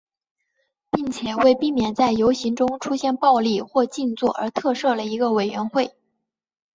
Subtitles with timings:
[0.89, 5.95] 并且为避免在游行中出现暴力或静坐而特设了一个委员会。